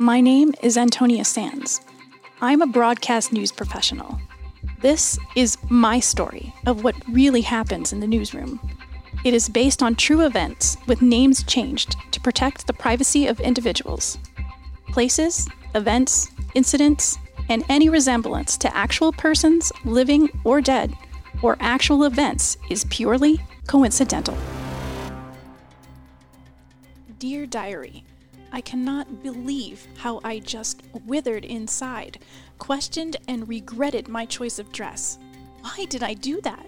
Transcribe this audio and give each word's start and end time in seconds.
My 0.00 0.20
name 0.20 0.54
is 0.62 0.78
Antonia 0.78 1.24
Sands. 1.24 1.80
I'm 2.40 2.62
a 2.62 2.68
broadcast 2.68 3.32
news 3.32 3.50
professional. 3.50 4.20
This 4.80 5.18
is 5.34 5.58
my 5.70 5.98
story 5.98 6.54
of 6.66 6.84
what 6.84 6.94
really 7.08 7.40
happens 7.40 7.92
in 7.92 7.98
the 7.98 8.06
newsroom. 8.06 8.60
It 9.24 9.34
is 9.34 9.48
based 9.48 9.82
on 9.82 9.96
true 9.96 10.24
events 10.24 10.76
with 10.86 11.02
names 11.02 11.42
changed 11.42 11.96
to 12.12 12.20
protect 12.20 12.68
the 12.68 12.72
privacy 12.74 13.26
of 13.26 13.40
individuals. 13.40 14.18
Places, 14.86 15.48
events, 15.74 16.30
incidents, 16.54 17.18
and 17.48 17.64
any 17.68 17.88
resemblance 17.88 18.56
to 18.58 18.76
actual 18.76 19.10
persons, 19.10 19.72
living 19.84 20.28
or 20.44 20.60
dead, 20.60 20.94
or 21.42 21.56
actual 21.58 22.04
events 22.04 22.56
is 22.70 22.84
purely 22.84 23.40
coincidental. 23.66 24.38
Dear 27.18 27.46
Diary, 27.46 28.04
I 28.52 28.60
cannot 28.60 29.22
believe 29.22 29.86
how 29.96 30.20
I 30.24 30.38
just 30.38 30.82
withered 31.06 31.44
inside, 31.44 32.18
questioned 32.58 33.16
and 33.28 33.48
regretted 33.48 34.08
my 34.08 34.24
choice 34.24 34.58
of 34.58 34.72
dress. 34.72 35.18
Why 35.60 35.86
did 35.86 36.02
I 36.02 36.14
do 36.14 36.40
that? 36.42 36.66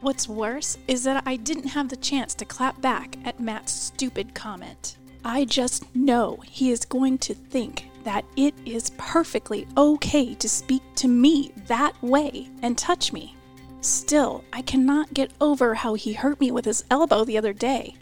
What's 0.00 0.28
worse 0.28 0.78
is 0.86 1.02
that 1.04 1.24
I 1.26 1.36
didn't 1.36 1.68
have 1.68 1.88
the 1.88 1.96
chance 1.96 2.34
to 2.34 2.44
clap 2.44 2.80
back 2.80 3.16
at 3.24 3.40
Matt's 3.40 3.72
stupid 3.72 4.34
comment. 4.34 4.96
I 5.24 5.44
just 5.44 5.94
know 5.94 6.38
he 6.46 6.70
is 6.70 6.84
going 6.84 7.18
to 7.18 7.34
think 7.34 7.90
that 8.04 8.24
it 8.36 8.54
is 8.64 8.90
perfectly 8.96 9.66
okay 9.76 10.34
to 10.36 10.48
speak 10.48 10.82
to 10.96 11.08
me 11.08 11.52
that 11.66 12.00
way 12.02 12.48
and 12.62 12.78
touch 12.78 13.12
me. 13.12 13.36
Still, 13.80 14.44
I 14.52 14.62
cannot 14.62 15.12
get 15.14 15.32
over 15.40 15.74
how 15.74 15.94
he 15.94 16.12
hurt 16.12 16.40
me 16.40 16.50
with 16.50 16.64
his 16.64 16.84
elbow 16.90 17.24
the 17.24 17.38
other 17.38 17.52
day. 17.52 17.94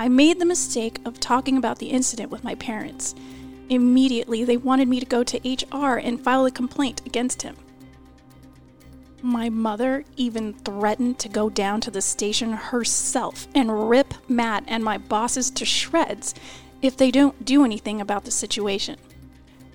I 0.00 0.08
made 0.08 0.38
the 0.38 0.46
mistake 0.46 0.98
of 1.04 1.20
talking 1.20 1.58
about 1.58 1.78
the 1.78 1.90
incident 1.90 2.30
with 2.30 2.42
my 2.42 2.54
parents. 2.54 3.14
Immediately, 3.68 4.44
they 4.44 4.56
wanted 4.56 4.88
me 4.88 4.98
to 4.98 5.04
go 5.04 5.22
to 5.22 5.38
HR 5.46 5.98
and 5.98 6.18
file 6.18 6.46
a 6.46 6.50
complaint 6.50 7.02
against 7.04 7.42
him. 7.42 7.54
My 9.20 9.50
mother 9.50 10.06
even 10.16 10.54
threatened 10.54 11.18
to 11.18 11.28
go 11.28 11.50
down 11.50 11.82
to 11.82 11.90
the 11.90 12.00
station 12.00 12.52
herself 12.52 13.46
and 13.54 13.90
rip 13.90 14.14
Matt 14.26 14.64
and 14.66 14.82
my 14.82 14.96
bosses 14.96 15.50
to 15.50 15.66
shreds 15.66 16.34
if 16.80 16.96
they 16.96 17.10
don't 17.10 17.44
do 17.44 17.62
anything 17.62 18.00
about 18.00 18.24
the 18.24 18.30
situation. 18.30 18.96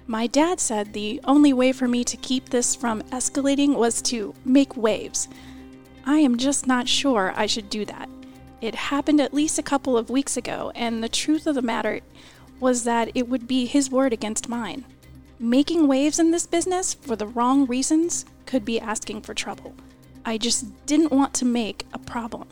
My 0.07 0.25
dad 0.25 0.59
said 0.59 0.93
the 0.93 1.21
only 1.25 1.53
way 1.53 1.71
for 1.71 1.87
me 1.87 2.03
to 2.03 2.17
keep 2.17 2.49
this 2.49 2.75
from 2.75 3.03
escalating 3.11 3.75
was 3.75 4.01
to 4.01 4.33
make 4.43 4.75
waves. 4.75 5.27
I 6.03 6.17
am 6.17 6.37
just 6.37 6.65
not 6.65 6.87
sure 6.87 7.31
I 7.35 7.45
should 7.45 7.69
do 7.69 7.85
that. 7.85 8.09
It 8.61 8.75
happened 8.75 9.19
at 9.21 9.33
least 9.33 9.59
a 9.59 9.63
couple 9.63 9.97
of 9.97 10.09
weeks 10.09 10.37
ago, 10.37 10.71
and 10.75 11.03
the 11.03 11.09
truth 11.09 11.45
of 11.45 11.55
the 11.55 11.61
matter 11.61 12.01
was 12.59 12.83
that 12.85 13.11
it 13.13 13.27
would 13.27 13.47
be 13.47 13.65
his 13.65 13.91
word 13.91 14.13
against 14.13 14.49
mine. 14.49 14.85
Making 15.39 15.87
waves 15.87 16.19
in 16.19 16.31
this 16.31 16.47
business 16.47 16.93
for 16.93 17.15
the 17.15 17.27
wrong 17.27 17.65
reasons 17.65 18.25
could 18.45 18.63
be 18.63 18.79
asking 18.79 19.21
for 19.21 19.33
trouble. 19.33 19.75
I 20.25 20.37
just 20.37 20.85
didn't 20.85 21.11
want 21.11 21.33
to 21.35 21.45
make 21.45 21.85
a 21.93 21.99
problem. 21.99 22.47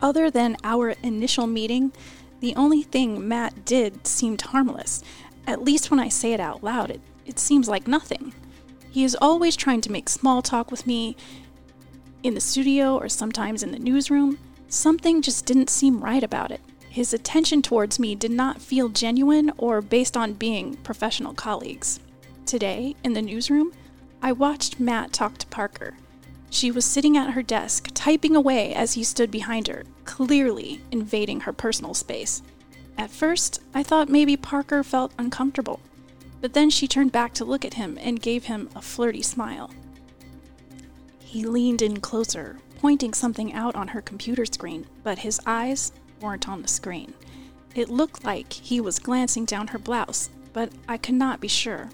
Other 0.00 0.30
than 0.30 0.56
our 0.62 0.90
initial 1.02 1.46
meeting, 1.46 1.92
the 2.40 2.54
only 2.54 2.82
thing 2.82 3.26
Matt 3.26 3.64
did 3.64 4.06
seemed 4.06 4.40
harmless. 4.42 5.02
At 5.46 5.64
least 5.64 5.90
when 5.90 6.00
I 6.00 6.08
say 6.08 6.32
it 6.32 6.40
out 6.40 6.62
loud, 6.62 6.90
it, 6.90 7.00
it 7.24 7.38
seems 7.38 7.68
like 7.68 7.88
nothing. 7.88 8.34
He 8.90 9.04
is 9.04 9.16
always 9.20 9.56
trying 9.56 9.80
to 9.82 9.92
make 9.92 10.08
small 10.08 10.42
talk 10.42 10.70
with 10.70 10.86
me 10.86 11.16
in 12.26 12.34
the 12.34 12.40
studio 12.40 12.96
or 12.96 13.08
sometimes 13.08 13.62
in 13.62 13.72
the 13.72 13.78
newsroom, 13.78 14.38
something 14.68 15.22
just 15.22 15.46
didn't 15.46 15.70
seem 15.70 16.02
right 16.02 16.22
about 16.22 16.50
it. 16.50 16.60
His 16.88 17.12
attention 17.12 17.62
towards 17.62 17.98
me 17.98 18.14
did 18.14 18.30
not 18.30 18.60
feel 18.60 18.88
genuine 18.88 19.52
or 19.58 19.80
based 19.82 20.16
on 20.16 20.32
being 20.32 20.76
professional 20.76 21.34
colleagues. 21.34 22.00
Today, 22.46 22.96
in 23.04 23.12
the 23.12 23.22
newsroom, 23.22 23.72
I 24.22 24.32
watched 24.32 24.80
Matt 24.80 25.12
talk 25.12 25.38
to 25.38 25.46
Parker. 25.48 25.94
She 26.50 26.70
was 26.70 26.84
sitting 26.84 27.16
at 27.16 27.32
her 27.34 27.42
desk, 27.42 27.90
typing 27.92 28.34
away 28.34 28.72
as 28.74 28.94
he 28.94 29.04
stood 29.04 29.30
behind 29.30 29.68
her, 29.68 29.84
clearly 30.04 30.80
invading 30.90 31.40
her 31.40 31.52
personal 31.52 31.92
space. 31.92 32.42
At 32.96 33.10
first, 33.10 33.60
I 33.74 33.82
thought 33.82 34.08
maybe 34.08 34.36
Parker 34.36 34.82
felt 34.82 35.12
uncomfortable, 35.18 35.80
but 36.40 36.54
then 36.54 36.70
she 36.70 36.88
turned 36.88 37.12
back 37.12 37.34
to 37.34 37.44
look 37.44 37.64
at 37.64 37.74
him 37.74 37.98
and 38.00 38.22
gave 38.22 38.44
him 38.44 38.70
a 38.74 38.80
flirty 38.80 39.22
smile. 39.22 39.70
He 41.26 41.44
leaned 41.44 41.82
in 41.82 41.98
closer, 41.98 42.56
pointing 42.78 43.12
something 43.12 43.52
out 43.52 43.74
on 43.74 43.88
her 43.88 44.00
computer 44.00 44.46
screen, 44.46 44.86
but 45.02 45.18
his 45.18 45.40
eyes 45.44 45.90
weren't 46.20 46.48
on 46.48 46.62
the 46.62 46.68
screen. 46.68 47.14
It 47.74 47.90
looked 47.90 48.24
like 48.24 48.52
he 48.52 48.80
was 48.80 49.00
glancing 49.00 49.44
down 49.44 49.66
her 49.66 49.78
blouse, 49.78 50.30
but 50.52 50.70
I 50.86 50.96
could 50.96 51.16
not 51.16 51.40
be 51.40 51.48
sure. 51.48 51.90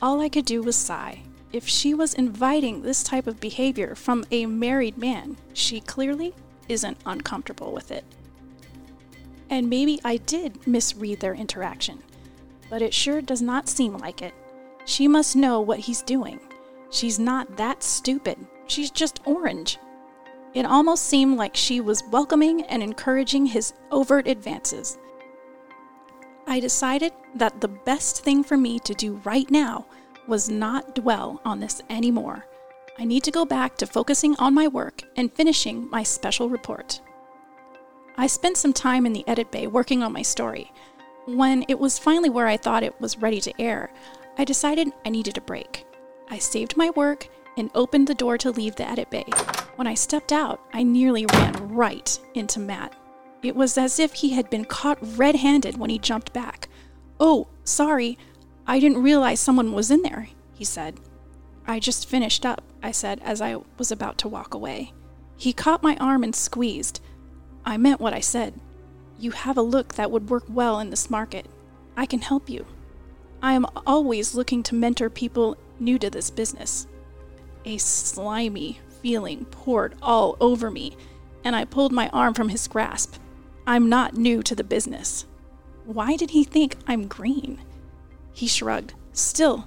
All 0.00 0.22
I 0.22 0.30
could 0.30 0.46
do 0.46 0.62
was 0.62 0.76
sigh. 0.76 1.24
If 1.52 1.68
she 1.68 1.92
was 1.92 2.14
inviting 2.14 2.80
this 2.80 3.02
type 3.02 3.26
of 3.26 3.38
behavior 3.38 3.94
from 3.94 4.24
a 4.30 4.46
married 4.46 4.96
man, 4.96 5.36
she 5.52 5.82
clearly 5.82 6.34
isn't 6.70 6.96
uncomfortable 7.04 7.72
with 7.72 7.90
it. 7.90 8.04
And 9.50 9.68
maybe 9.68 10.00
I 10.02 10.16
did 10.16 10.66
misread 10.66 11.20
their 11.20 11.34
interaction, 11.34 12.02
but 12.70 12.80
it 12.80 12.94
sure 12.94 13.20
does 13.20 13.42
not 13.42 13.68
seem 13.68 13.98
like 13.98 14.22
it. 14.22 14.32
She 14.86 15.06
must 15.06 15.36
know 15.36 15.60
what 15.60 15.80
he's 15.80 16.00
doing. 16.00 16.40
She's 16.90 17.18
not 17.18 17.56
that 17.56 17.82
stupid. 17.82 18.38
She's 18.66 18.90
just 18.90 19.20
orange. 19.24 19.78
It 20.54 20.64
almost 20.64 21.04
seemed 21.04 21.36
like 21.36 21.54
she 21.54 21.80
was 21.80 22.02
welcoming 22.10 22.62
and 22.62 22.82
encouraging 22.82 23.46
his 23.46 23.74
overt 23.90 24.26
advances. 24.26 24.98
I 26.46 26.60
decided 26.60 27.12
that 27.34 27.60
the 27.60 27.68
best 27.68 28.24
thing 28.24 28.42
for 28.42 28.56
me 28.56 28.78
to 28.80 28.94
do 28.94 29.20
right 29.24 29.50
now 29.50 29.86
was 30.26 30.48
not 30.48 30.94
dwell 30.94 31.40
on 31.44 31.60
this 31.60 31.82
anymore. 31.90 32.46
I 32.98 33.04
need 33.04 33.22
to 33.24 33.30
go 33.30 33.44
back 33.44 33.76
to 33.76 33.86
focusing 33.86 34.34
on 34.36 34.54
my 34.54 34.66
work 34.66 35.02
and 35.16 35.32
finishing 35.32 35.88
my 35.90 36.02
special 36.02 36.48
report. 36.48 37.00
I 38.16 38.26
spent 38.26 38.56
some 38.56 38.72
time 38.72 39.06
in 39.06 39.12
the 39.12 39.28
edit 39.28 39.50
bay 39.52 39.66
working 39.66 40.02
on 40.02 40.12
my 40.12 40.22
story. 40.22 40.72
When 41.26 41.64
it 41.68 41.78
was 41.78 41.98
finally 41.98 42.30
where 42.30 42.46
I 42.48 42.56
thought 42.56 42.82
it 42.82 42.98
was 43.00 43.18
ready 43.18 43.40
to 43.42 43.60
air, 43.60 43.92
I 44.38 44.44
decided 44.44 44.92
I 45.04 45.10
needed 45.10 45.36
a 45.36 45.42
break. 45.42 45.84
I 46.30 46.38
saved 46.38 46.76
my 46.76 46.90
work 46.90 47.28
and 47.56 47.70
opened 47.74 48.06
the 48.06 48.14
door 48.14 48.38
to 48.38 48.50
leave 48.50 48.76
the 48.76 48.88
edit 48.88 49.10
bay. 49.10 49.24
When 49.76 49.86
I 49.86 49.94
stepped 49.94 50.32
out, 50.32 50.60
I 50.72 50.82
nearly 50.82 51.26
ran 51.26 51.68
right 51.68 52.18
into 52.34 52.60
Matt. 52.60 52.94
It 53.42 53.56
was 53.56 53.78
as 53.78 53.98
if 53.98 54.14
he 54.14 54.30
had 54.30 54.50
been 54.50 54.64
caught 54.64 54.98
red 55.16 55.36
handed 55.36 55.76
when 55.76 55.90
he 55.90 55.98
jumped 55.98 56.32
back. 56.32 56.68
Oh, 57.20 57.48
sorry, 57.64 58.18
I 58.66 58.80
didn't 58.80 59.02
realize 59.02 59.40
someone 59.40 59.72
was 59.72 59.90
in 59.90 60.02
there, 60.02 60.28
he 60.54 60.64
said. 60.64 61.00
I 61.66 61.78
just 61.78 62.08
finished 62.08 62.44
up, 62.44 62.62
I 62.82 62.90
said 62.90 63.20
as 63.22 63.40
I 63.40 63.56
was 63.76 63.90
about 63.92 64.18
to 64.18 64.28
walk 64.28 64.54
away. 64.54 64.92
He 65.36 65.52
caught 65.52 65.82
my 65.82 65.96
arm 65.96 66.24
and 66.24 66.34
squeezed. 66.34 67.00
I 67.64 67.76
meant 67.76 68.00
what 68.00 68.14
I 68.14 68.20
said. 68.20 68.54
You 69.18 69.30
have 69.32 69.56
a 69.56 69.62
look 69.62 69.94
that 69.94 70.10
would 70.10 70.30
work 70.30 70.44
well 70.48 70.80
in 70.80 70.90
this 70.90 71.10
market. 71.10 71.46
I 71.96 72.06
can 72.06 72.20
help 72.20 72.48
you. 72.48 72.66
I 73.42 73.52
am 73.52 73.66
always 73.86 74.34
looking 74.34 74.62
to 74.64 74.74
mentor 74.74 75.10
people 75.10 75.56
new 75.80 75.98
to 75.98 76.10
this 76.10 76.30
business. 76.30 76.86
A 77.64 77.78
slimy 77.78 78.80
feeling 79.02 79.44
poured 79.46 79.94
all 80.02 80.36
over 80.40 80.70
me, 80.70 80.96
and 81.44 81.54
I 81.54 81.64
pulled 81.64 81.92
my 81.92 82.08
arm 82.08 82.34
from 82.34 82.48
his 82.48 82.66
grasp. 82.68 83.16
I'm 83.66 83.88
not 83.88 84.16
new 84.16 84.42
to 84.42 84.54
the 84.54 84.64
business. 84.64 85.26
Why 85.84 86.16
did 86.16 86.30
he 86.30 86.44
think 86.44 86.76
I'm 86.86 87.06
green? 87.06 87.60
He 88.32 88.46
shrugged. 88.46 88.94
Still, 89.12 89.66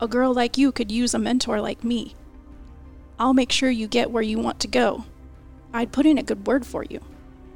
a 0.00 0.08
girl 0.08 0.32
like 0.32 0.58
you 0.58 0.72
could 0.72 0.90
use 0.92 1.14
a 1.14 1.18
mentor 1.18 1.60
like 1.60 1.84
me. 1.84 2.14
I'll 3.18 3.34
make 3.34 3.52
sure 3.52 3.70
you 3.70 3.88
get 3.88 4.10
where 4.10 4.22
you 4.22 4.38
want 4.38 4.60
to 4.60 4.68
go. 4.68 5.04
I'd 5.72 5.92
put 5.92 6.06
in 6.06 6.18
a 6.18 6.22
good 6.22 6.46
word 6.46 6.64
for 6.64 6.84
you. 6.84 7.00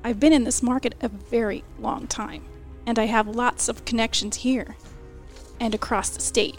I've 0.04 0.18
been 0.18 0.32
in 0.32 0.44
this 0.44 0.62
market 0.62 0.94
a 1.00 1.08
very 1.08 1.62
long 1.78 2.06
time, 2.06 2.44
and 2.86 2.98
I 2.98 3.06
have 3.06 3.28
lots 3.28 3.68
of 3.68 3.84
connections 3.84 4.36
here 4.36 4.76
and 5.60 5.74
across 5.74 6.10
the 6.10 6.20
state. 6.20 6.56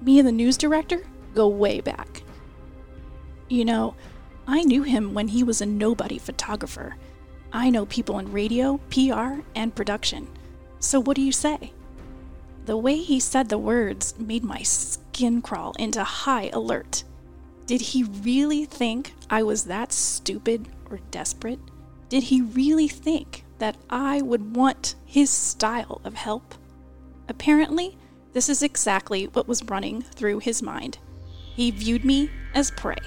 Me 0.00 0.18
and 0.18 0.26
the 0.26 0.32
news 0.32 0.56
director 0.56 1.02
go 1.34 1.48
way 1.48 1.80
back. 1.80 2.22
You 3.48 3.64
know, 3.64 3.94
I 4.46 4.62
knew 4.62 4.82
him 4.82 5.14
when 5.14 5.28
he 5.28 5.42
was 5.42 5.60
a 5.60 5.66
nobody 5.66 6.18
photographer. 6.18 6.96
I 7.52 7.70
know 7.70 7.86
people 7.86 8.18
in 8.18 8.32
radio, 8.32 8.78
PR, 8.90 9.42
and 9.54 9.74
production. 9.74 10.28
So 10.78 11.00
what 11.00 11.16
do 11.16 11.22
you 11.22 11.32
say? 11.32 11.72
The 12.66 12.76
way 12.76 12.96
he 12.96 13.20
said 13.20 13.48
the 13.48 13.58
words 13.58 14.18
made 14.18 14.44
my 14.44 14.62
skin 14.62 15.40
crawl 15.40 15.72
into 15.78 16.02
high 16.02 16.50
alert. 16.52 17.04
Did 17.66 17.80
he 17.80 18.04
really 18.04 18.64
think 18.64 19.14
I 19.30 19.42
was 19.42 19.64
that 19.64 19.92
stupid 19.92 20.68
or 20.90 20.98
desperate? 21.10 21.60
Did 22.08 22.24
he 22.24 22.40
really 22.40 22.88
think 22.88 23.44
that 23.58 23.76
I 23.90 24.22
would 24.22 24.54
want 24.54 24.94
his 25.04 25.30
style 25.30 26.00
of 26.04 26.14
help? 26.14 26.54
Apparently, 27.28 27.96
this 28.36 28.50
is 28.50 28.62
exactly 28.62 29.24
what 29.28 29.48
was 29.48 29.64
running 29.64 30.02
through 30.02 30.40
his 30.40 30.60
mind. 30.60 30.98
He 31.54 31.70
viewed 31.70 32.04
me 32.04 32.30
as 32.52 32.70
prey. 32.70 32.98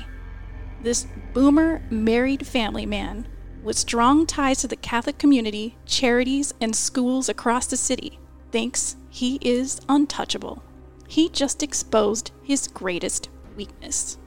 This 0.81 1.05
boomer, 1.33 1.83
married 1.91 2.47
family 2.47 2.87
man 2.87 3.27
with 3.61 3.77
strong 3.77 4.25
ties 4.25 4.61
to 4.61 4.67
the 4.67 4.75
Catholic 4.75 5.19
community, 5.19 5.77
charities, 5.85 6.55
and 6.59 6.75
schools 6.75 7.29
across 7.29 7.67
the 7.67 7.77
city 7.77 8.17
thinks 8.51 8.95
he 9.11 9.37
is 9.43 9.79
untouchable. 9.87 10.63
He 11.07 11.29
just 11.29 11.61
exposed 11.61 12.31
his 12.41 12.67
greatest 12.67 13.29
weakness. 13.55 14.17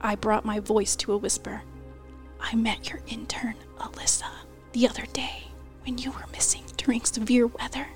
I 0.00 0.16
brought 0.16 0.44
my 0.44 0.58
voice 0.58 0.96
to 0.96 1.12
a 1.12 1.16
whisper. 1.16 1.62
I 2.40 2.56
met 2.56 2.90
your 2.90 2.98
intern, 3.06 3.54
Alyssa, 3.78 4.26
the 4.72 4.88
other 4.88 5.06
day 5.12 5.44
when 5.84 5.98
you 5.98 6.10
were 6.10 6.26
missing 6.32 6.64
during 6.76 7.04
severe 7.04 7.46
weather. 7.46 7.86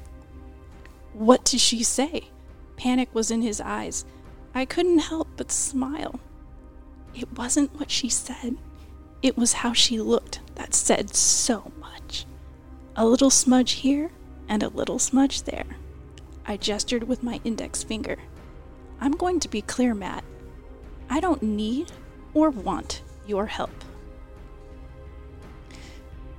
What 1.13 1.45
did 1.45 1.61
she 1.61 1.83
say? 1.83 2.31
Panic 2.77 3.09
was 3.13 3.31
in 3.31 3.43
his 3.43 3.61
eyes. 3.61 4.05
I 4.55 4.65
couldn't 4.65 5.01
help 5.01 5.29
but 5.37 5.51
smile. 5.51 6.21
It 7.15 7.37
wasn't 7.37 7.75
what 7.79 7.91
she 7.91 8.09
said, 8.09 8.57
it 9.23 9.37
was 9.37 9.53
how 9.53 9.73
she 9.73 9.99
looked 9.99 10.41
that 10.55 10.75
said 10.75 11.15
so 11.15 11.73
much. 11.81 12.25
A 12.95 13.07
little 13.07 13.31
smudge 13.31 13.73
here 13.73 14.11
and 14.49 14.63
a 14.63 14.69
little 14.69 14.99
smudge 14.99 15.43
there. 15.43 15.77
I 16.47 16.57
gestured 16.57 17.05
with 17.05 17.23
my 17.23 17.41
index 17.45 17.83
finger. 17.83 18.17
I'm 19.01 19.13
going 19.13 19.41
to 19.41 19.49
be 19.49 19.63
clear, 19.63 19.95
Matt. 19.95 20.25
I 21.11 21.21
don't 21.21 21.43
need 21.43 21.93
or 22.35 22.51
want 22.51 23.03
your 23.27 23.47
help. 23.47 23.85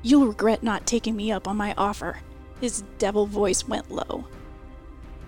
You'll 0.01 0.27
regret 0.27 0.63
not 0.63 0.88
taking 0.88 1.16
me 1.16 1.31
up 1.31 1.48
on 1.48 1.57
my 1.57 1.74
offer. 1.77 2.19
His 2.62 2.83
devil 2.98 3.25
voice 3.25 3.68
went 3.68 3.92
low. 3.92 4.25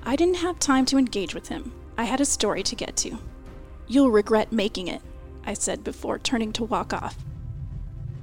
I 0.04 0.16
didn't 0.16 0.36
have 0.36 0.58
time 0.58 0.86
to 0.88 0.98
engage 0.98 1.36
with 1.36 1.50
him. 1.50 1.72
I 1.98 2.06
had 2.06 2.22
a 2.22 2.26
story 2.26 2.64
to 2.64 2.76
get 2.76 2.96
to. 2.98 3.20
You'll 3.88 4.10
regret 4.10 4.52
making 4.52 4.88
it, 4.88 5.02
I 5.46 5.54
said 5.54 5.84
before 5.84 6.18
turning 6.18 6.52
to 6.54 6.64
walk 6.64 6.94
off. 6.94 7.18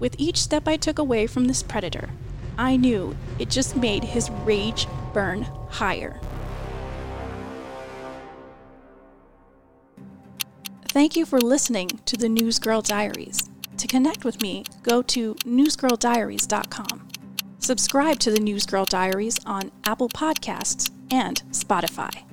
With 0.00 0.16
each 0.18 0.38
step 0.38 0.66
I 0.66 0.76
took 0.76 0.98
away 0.98 1.26
from 1.26 1.44
this 1.44 1.62
predator, 1.62 2.10
I 2.56 2.76
knew 2.76 3.16
it 3.38 3.48
just 3.48 3.76
made 3.76 4.02
his 4.02 4.30
rage 4.44 4.88
burn 5.12 5.42
higher. 5.70 6.20
Thank 10.88 11.14
you 11.14 11.24
for 11.24 11.40
listening 11.40 12.00
to 12.06 12.16
the 12.16 12.26
Newsgirl 12.26 12.84
Diaries. 12.84 13.48
To 13.76 13.86
connect 13.86 14.24
with 14.24 14.42
me, 14.42 14.64
go 14.82 15.02
to 15.02 15.34
newsgirldiaries.com. 15.36 17.08
Subscribe 17.60 18.18
to 18.20 18.32
the 18.32 18.38
Newsgirl 18.38 18.88
Diaries 18.88 19.38
on 19.46 19.70
Apple 19.84 20.08
Podcasts 20.08 20.90
and 21.10 21.42
Spotify. 21.52 22.27